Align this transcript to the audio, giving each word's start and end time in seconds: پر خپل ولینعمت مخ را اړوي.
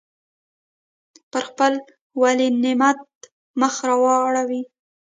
پر 1.31 1.41
خپل 1.49 1.73
ولینعمت 2.21 3.01
مخ 3.59 3.75
را 3.87 3.95
اړوي. 4.27 4.61